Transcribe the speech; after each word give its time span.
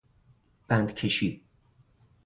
بند 0.67 0.93
کشی 0.93 1.43